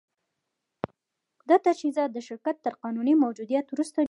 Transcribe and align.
دا 1.49 1.55
تجهیزات 1.67 2.09
د 2.13 2.19
شرکت 2.27 2.55
تر 2.65 2.73
قانوني 2.83 3.13
موجودیت 3.23 3.65
وروسته 3.69 3.89
جوړ 3.89 3.95
شول 3.95 3.99